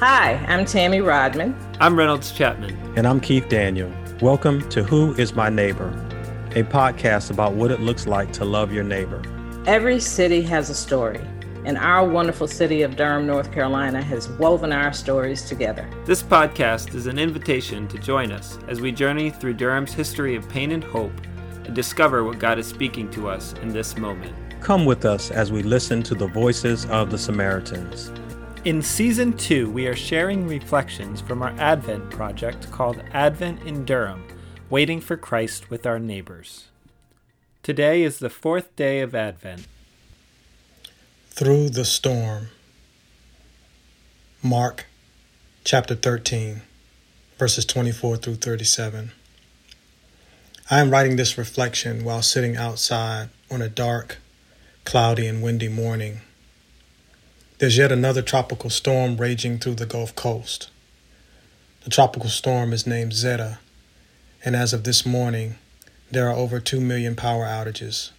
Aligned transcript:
Hi, 0.00 0.34
I'm 0.46 0.66
Tammy 0.66 1.00
Rodman. 1.00 1.56
I'm 1.80 1.96
Reynolds 1.98 2.30
Chapman. 2.30 2.76
And 2.98 3.06
I'm 3.06 3.18
Keith 3.18 3.48
Daniel. 3.48 3.90
Welcome 4.20 4.68
to 4.68 4.84
Who 4.84 5.14
is 5.14 5.32
My 5.32 5.48
Neighbor, 5.48 5.88
a 6.50 6.64
podcast 6.64 7.30
about 7.30 7.54
what 7.54 7.70
it 7.70 7.80
looks 7.80 8.06
like 8.06 8.30
to 8.34 8.44
love 8.44 8.70
your 8.74 8.84
neighbor. 8.84 9.22
Every 9.66 9.98
city 9.98 10.42
has 10.42 10.68
a 10.68 10.74
story, 10.74 11.22
and 11.64 11.78
our 11.78 12.06
wonderful 12.06 12.46
city 12.46 12.82
of 12.82 12.94
Durham, 12.94 13.26
North 13.26 13.50
Carolina 13.50 14.02
has 14.02 14.28
woven 14.28 14.70
our 14.70 14.92
stories 14.92 15.48
together. 15.48 15.88
This 16.04 16.22
podcast 16.22 16.94
is 16.94 17.06
an 17.06 17.18
invitation 17.18 17.88
to 17.88 17.96
join 17.96 18.32
us 18.32 18.58
as 18.68 18.82
we 18.82 18.92
journey 18.92 19.30
through 19.30 19.54
Durham's 19.54 19.94
history 19.94 20.36
of 20.36 20.46
pain 20.46 20.72
and 20.72 20.84
hope 20.84 21.18
and 21.64 21.74
discover 21.74 22.22
what 22.22 22.38
God 22.38 22.58
is 22.58 22.66
speaking 22.66 23.10
to 23.12 23.30
us 23.30 23.54
in 23.62 23.70
this 23.70 23.96
moment. 23.96 24.34
Come 24.60 24.84
with 24.84 25.06
us 25.06 25.30
as 25.30 25.50
we 25.50 25.62
listen 25.62 26.02
to 26.02 26.14
the 26.14 26.26
voices 26.26 26.84
of 26.90 27.10
the 27.10 27.16
Samaritans. 27.16 28.12
In 28.66 28.82
season 28.82 29.36
two, 29.36 29.70
we 29.70 29.86
are 29.86 29.94
sharing 29.94 30.48
reflections 30.48 31.20
from 31.20 31.40
our 31.40 31.54
Advent 31.56 32.10
project 32.10 32.68
called 32.72 33.00
Advent 33.12 33.62
in 33.62 33.84
Durham 33.84 34.26
Waiting 34.68 35.00
for 35.00 35.16
Christ 35.16 35.70
with 35.70 35.86
Our 35.86 36.00
Neighbors. 36.00 36.64
Today 37.62 38.02
is 38.02 38.18
the 38.18 38.28
fourth 38.28 38.74
day 38.74 39.02
of 39.02 39.14
Advent. 39.14 39.68
Through 41.30 41.70
the 41.70 41.84
Storm. 41.84 42.48
Mark 44.42 44.86
chapter 45.62 45.94
13, 45.94 46.62
verses 47.38 47.64
24 47.64 48.16
through 48.16 48.34
37. 48.34 49.12
I 50.72 50.80
am 50.80 50.90
writing 50.90 51.14
this 51.14 51.38
reflection 51.38 52.02
while 52.02 52.20
sitting 52.20 52.56
outside 52.56 53.28
on 53.48 53.62
a 53.62 53.68
dark, 53.68 54.18
cloudy, 54.84 55.28
and 55.28 55.40
windy 55.40 55.68
morning. 55.68 56.22
There's 57.58 57.78
yet 57.78 57.90
another 57.90 58.20
tropical 58.20 58.68
storm 58.68 59.16
raging 59.16 59.58
through 59.58 59.76
the 59.76 59.86
Gulf 59.86 60.14
Coast. 60.14 60.68
The 61.84 61.90
tropical 61.90 62.28
storm 62.28 62.74
is 62.74 62.86
named 62.86 63.14
Zeta, 63.14 63.60
and 64.44 64.54
as 64.54 64.74
of 64.74 64.84
this 64.84 65.06
morning, 65.06 65.54
there 66.10 66.28
are 66.28 66.36
over 66.36 66.60
2 66.60 66.82
million 66.82 67.16
power 67.16 67.46
outages. 67.46 68.10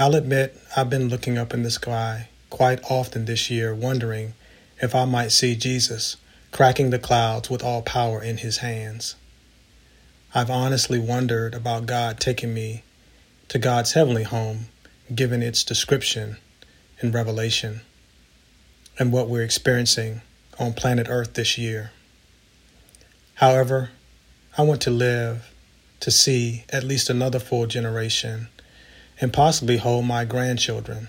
I'll 0.00 0.16
admit 0.16 0.60
I've 0.76 0.90
been 0.90 1.08
looking 1.08 1.38
up 1.38 1.54
in 1.54 1.62
the 1.62 1.70
sky 1.70 2.28
quite 2.50 2.80
often 2.90 3.26
this 3.26 3.50
year, 3.50 3.72
wondering 3.72 4.34
if 4.82 4.96
I 4.96 5.04
might 5.04 5.30
see 5.30 5.54
Jesus 5.54 6.16
cracking 6.50 6.90
the 6.90 6.98
clouds 6.98 7.48
with 7.48 7.62
all 7.62 7.82
power 7.82 8.20
in 8.20 8.38
his 8.38 8.56
hands. 8.56 9.14
I've 10.34 10.50
honestly 10.50 10.98
wondered 10.98 11.54
about 11.54 11.86
God 11.86 12.18
taking 12.18 12.52
me 12.52 12.82
to 13.46 13.60
God's 13.60 13.92
heavenly 13.92 14.24
home, 14.24 14.70
given 15.14 15.40
its 15.40 15.62
description 15.62 16.38
in 17.00 17.12
Revelation, 17.12 17.82
and 18.98 19.12
what 19.12 19.28
we're 19.28 19.42
experiencing 19.42 20.20
on 20.58 20.72
planet 20.72 21.06
Earth 21.08 21.34
this 21.34 21.56
year. 21.56 21.92
However, 23.34 23.90
I 24.56 24.62
want 24.62 24.82
to 24.82 24.90
live 24.90 25.52
to 26.00 26.10
see 26.10 26.64
at 26.70 26.82
least 26.82 27.08
another 27.08 27.38
full 27.38 27.66
generation 27.66 28.48
and 29.20 29.32
possibly 29.32 29.76
hold 29.76 30.04
my 30.04 30.24
grandchildren. 30.24 31.08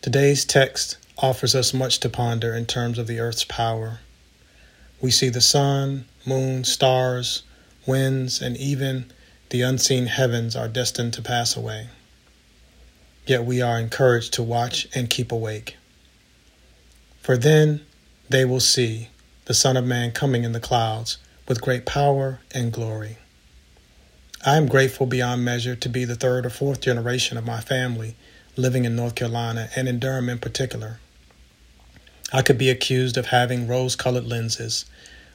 Today's 0.00 0.44
text 0.44 0.96
offers 1.18 1.54
us 1.54 1.74
much 1.74 1.98
to 2.00 2.08
ponder 2.08 2.54
in 2.54 2.66
terms 2.66 2.98
of 2.98 3.06
the 3.06 3.20
Earth's 3.20 3.44
power. 3.44 4.00
We 5.00 5.10
see 5.10 5.28
the 5.28 5.40
sun, 5.40 6.06
moon, 6.26 6.64
stars, 6.64 7.42
winds, 7.86 8.40
and 8.40 8.56
even 8.56 9.12
the 9.50 9.62
unseen 9.62 10.06
heavens 10.06 10.56
are 10.56 10.68
destined 10.68 11.14
to 11.14 11.22
pass 11.22 11.56
away. 11.56 11.88
Yet 13.26 13.44
we 13.44 13.60
are 13.60 13.78
encouraged 13.78 14.34
to 14.34 14.42
watch 14.42 14.88
and 14.94 15.10
keep 15.10 15.30
awake. 15.30 15.76
For 17.22 17.36
then 17.36 17.86
they 18.28 18.44
will 18.44 18.60
see 18.60 19.08
the 19.44 19.54
Son 19.54 19.76
of 19.76 19.86
Man 19.86 20.10
coming 20.10 20.42
in 20.42 20.50
the 20.50 20.58
clouds 20.58 21.18
with 21.46 21.62
great 21.62 21.86
power 21.86 22.40
and 22.52 22.72
glory. 22.72 23.16
I 24.44 24.56
am 24.56 24.66
grateful 24.66 25.06
beyond 25.06 25.44
measure 25.44 25.76
to 25.76 25.88
be 25.88 26.04
the 26.04 26.16
third 26.16 26.44
or 26.44 26.50
fourth 26.50 26.80
generation 26.80 27.38
of 27.38 27.46
my 27.46 27.60
family 27.60 28.16
living 28.56 28.84
in 28.84 28.96
North 28.96 29.14
Carolina 29.14 29.68
and 29.76 29.88
in 29.88 30.00
Durham 30.00 30.28
in 30.28 30.40
particular. 30.40 30.98
I 32.32 32.42
could 32.42 32.58
be 32.58 32.70
accused 32.70 33.16
of 33.16 33.26
having 33.26 33.68
rose 33.68 33.94
colored 33.94 34.26
lenses 34.26 34.84